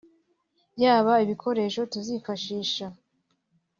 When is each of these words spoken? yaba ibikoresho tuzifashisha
yaba 0.83 1.13
ibikoresho 1.23 1.81
tuzifashisha 1.91 2.85